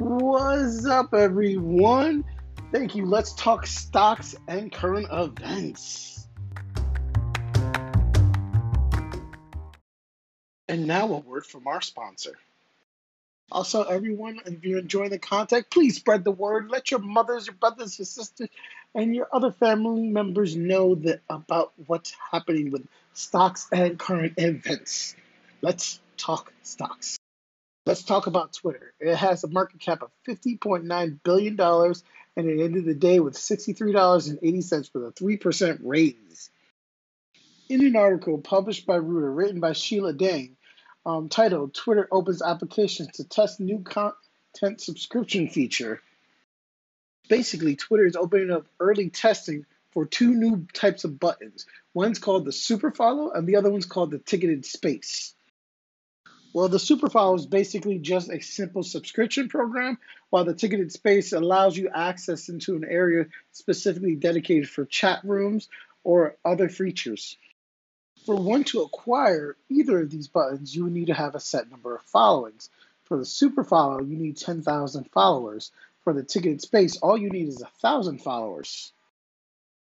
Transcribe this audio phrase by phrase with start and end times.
[0.00, 2.24] What's up, everyone?
[2.72, 3.04] Thank you.
[3.04, 6.26] Let's talk stocks and current events.
[10.70, 12.32] And now, a word from our sponsor.
[13.52, 16.70] Also, everyone, if you're enjoying the content, please spread the word.
[16.70, 18.48] Let your mothers, your brothers, your sisters,
[18.94, 25.14] and your other family members know that about what's happening with stocks and current events.
[25.60, 27.18] Let's talk stocks.
[27.90, 28.94] Let's talk about Twitter.
[29.00, 34.92] It has a market cap of $50.9 billion and it ended the day with $63.80
[34.92, 36.50] for a 3% raise.
[37.68, 40.56] In an article published by Reuters, written by Sheila Dang,
[41.04, 46.00] um, titled Twitter Opens Applications to Test New Content Subscription Feature.
[47.28, 51.66] Basically, Twitter is opening up early testing for two new types of buttons.
[51.92, 55.34] One's called the Super Follow, and the other one's called the Ticketed Space.
[56.52, 59.98] Well, the Superfollow is basically just a simple subscription program,
[60.30, 65.68] while the ticketed space allows you access into an area specifically dedicated for chat rooms
[66.02, 67.36] or other features.
[68.26, 71.70] For one to acquire either of these buttons, you would need to have a set
[71.70, 72.68] number of followings.
[73.04, 75.70] For the Superfollow, you need 10,000 followers.
[76.02, 78.92] For the ticketed space, all you need is 1,000 followers.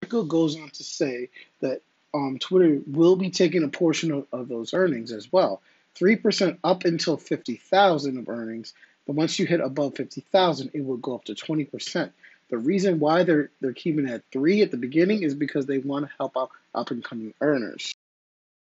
[0.00, 1.82] The article goes on to say that
[2.14, 5.60] um, Twitter will be taking a portion of, of those earnings as well.
[5.94, 8.74] 3% up until 50,000 of earnings,
[9.06, 12.12] but once you hit above 50,000, it will go up to 20%.
[12.50, 15.78] The reason why they're they're keeping it at 3 at the beginning is because they
[15.78, 17.94] want to help out up and coming earners.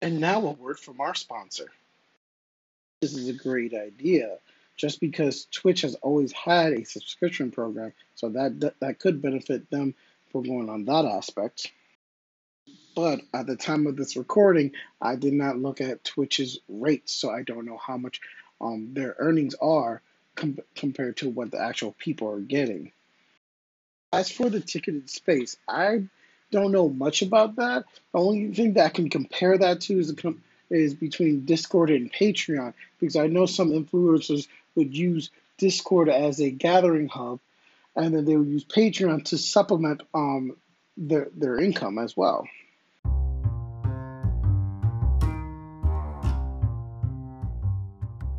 [0.00, 1.66] And now a word from our sponsor.
[3.00, 4.38] This is a great idea.
[4.76, 9.70] Just because Twitch has always had a subscription program, so that that, that could benefit
[9.70, 9.94] them
[10.30, 11.72] for going on that aspect.
[12.96, 17.30] But at the time of this recording, I did not look at Twitch's rates, so
[17.30, 18.22] I don't know how much
[18.58, 20.00] um, their earnings are
[20.34, 22.92] com- compared to what the actual people are getting.
[24.14, 26.04] As for the ticketed space, I
[26.50, 27.84] don't know much about that.
[28.12, 32.10] The only thing that I can compare that to is, com- is between Discord and
[32.10, 35.28] Patreon, because I know some influencers would use
[35.58, 37.40] Discord as a gathering hub,
[37.94, 40.56] and then they would use Patreon to supplement um,
[40.96, 42.48] their their income as well.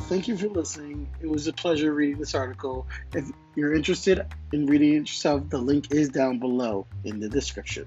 [0.00, 1.08] Thank you for listening.
[1.20, 2.86] It was a pleasure reading this article.
[3.14, 7.86] If you're interested in reading it yourself, the link is down below in the description.